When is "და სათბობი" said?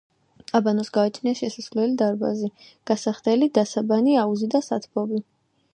4.57-5.25